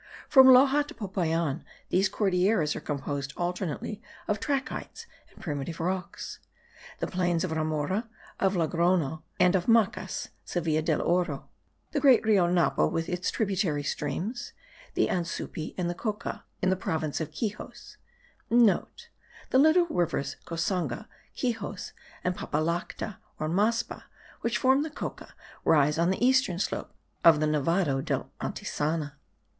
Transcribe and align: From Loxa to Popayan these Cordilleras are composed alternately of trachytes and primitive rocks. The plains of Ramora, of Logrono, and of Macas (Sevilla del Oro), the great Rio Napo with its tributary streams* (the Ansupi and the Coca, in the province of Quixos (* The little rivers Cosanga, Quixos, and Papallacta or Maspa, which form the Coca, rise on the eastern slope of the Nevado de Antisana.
From 0.27 0.47
Loxa 0.47 0.87
to 0.87 0.95
Popayan 0.95 1.63
these 1.89 2.09
Cordilleras 2.09 2.75
are 2.75 2.79
composed 2.81 3.33
alternately 3.37 4.01
of 4.27 4.39
trachytes 4.39 5.05
and 5.29 5.39
primitive 5.39 5.79
rocks. 5.79 6.39
The 6.97 7.05
plains 7.05 7.43
of 7.43 7.51
Ramora, 7.51 8.07
of 8.39 8.55
Logrono, 8.55 9.21
and 9.39 9.55
of 9.55 9.67
Macas 9.67 10.29
(Sevilla 10.43 10.81
del 10.81 11.03
Oro), 11.03 11.49
the 11.91 11.99
great 11.99 12.25
Rio 12.25 12.47
Napo 12.47 12.87
with 12.87 13.07
its 13.09 13.29
tributary 13.29 13.83
streams* 13.83 14.53
(the 14.95 15.05
Ansupi 15.05 15.75
and 15.77 15.87
the 15.87 15.93
Coca, 15.93 16.45
in 16.63 16.71
the 16.71 16.75
province 16.75 17.21
of 17.21 17.29
Quixos 17.29 17.97
(* 18.29 18.49
The 18.49 18.79
little 19.53 19.85
rivers 19.85 20.35
Cosanga, 20.45 21.07
Quixos, 21.35 21.91
and 22.23 22.35
Papallacta 22.35 23.17
or 23.39 23.47
Maspa, 23.47 24.05
which 24.39 24.57
form 24.57 24.81
the 24.81 24.89
Coca, 24.89 25.35
rise 25.63 25.99
on 25.99 26.09
the 26.09 26.25
eastern 26.25 26.57
slope 26.57 26.91
of 27.23 27.39
the 27.39 27.45
Nevado 27.45 28.01
de 28.03 28.25
Antisana. 28.41 29.13